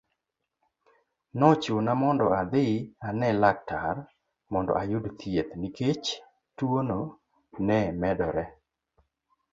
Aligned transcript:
Nochuna 1.39 1.91
mondo 2.01 2.25
adhi 2.41 2.65
ane 3.07 3.29
laktar, 3.41 3.95
mondo 4.53 4.71
ayud 4.81 5.05
thieth 5.19 5.51
nikech 5.61 6.07
tuono 6.57 6.99
ne 7.67 7.79
medore. 8.01 8.45